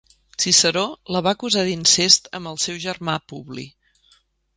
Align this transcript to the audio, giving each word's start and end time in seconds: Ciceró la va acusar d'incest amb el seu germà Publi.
Ciceró 0.43 0.85
la 1.15 1.19
va 1.27 1.33
acusar 1.37 1.65
d'incest 1.67 2.29
amb 2.39 2.51
el 2.53 2.57
seu 2.65 2.79
germà 2.87 3.19
Publi. 3.33 3.67